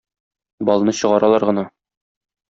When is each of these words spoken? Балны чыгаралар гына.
Балны 0.69 0.95
чыгаралар 0.99 1.45
гына. 1.51 1.67